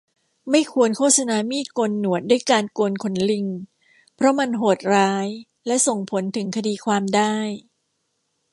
[0.49, 3.47] ไม่ควรโฆษณามีดโกนหนวดด้วยการโกนขนลิง
[4.15, 5.27] เพราะมันโหดร้าย
[5.67, 7.35] และส่งผลถึงคดีความได้